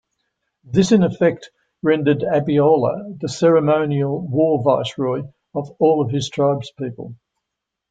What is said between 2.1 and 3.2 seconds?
Abiola